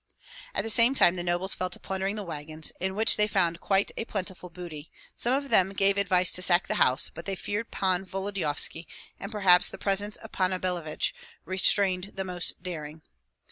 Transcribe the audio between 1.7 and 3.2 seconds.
plundering the wagons, in which